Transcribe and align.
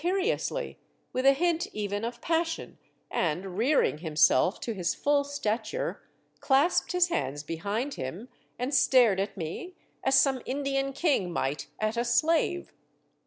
85 0.03 0.15
riously, 0.15 0.75
with 1.13 1.27
a 1.27 1.33
hint 1.33 1.67
even 1.73 2.03
of 2.03 2.21
passion, 2.21 2.79
and, 3.11 3.55
rearing 3.55 3.99
himself 3.99 4.59
to 4.61 4.73
his 4.73 4.95
full 4.95 5.23
stature, 5.23 6.01
clasped 6.39 6.93
his 6.93 7.09
hands 7.09 7.43
behind 7.43 7.93
him, 7.93 8.27
and 8.57 8.73
stared 8.73 9.19
at 9.19 9.37
me 9.37 9.75
as 10.03 10.19
some 10.19 10.41
Indian 10.47 10.91
King 10.91 11.31
might 11.31 11.67
at 11.79 11.97
a 11.97 12.03
slave. 12.03 12.73